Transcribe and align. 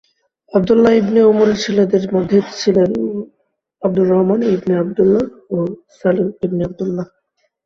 Abdullah 0.53 0.93
ibn 1.01 1.21
উমরের 1.23 1.57
ছেলেদের 1.63 2.03
মধ্যে 2.15 2.37
ছিলেন 2.59 2.91
আবদুর 3.81 4.07
রহমান 4.13 4.39
ইবনে 4.55 4.73
আবদুল্লাহ 4.77 5.25
ও 5.53 5.57
সালিম 5.99 6.27
ইবনে 6.45 6.61
আবদুল্লাহ। 6.67 7.07